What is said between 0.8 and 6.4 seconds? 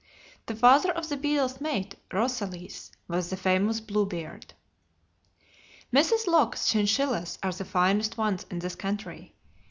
of The Beadle's mate, Rosalys, was the famous "Bluebeard." Mrs.